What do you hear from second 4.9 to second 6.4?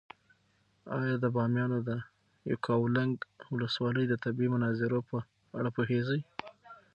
په اړه پوهېږې؟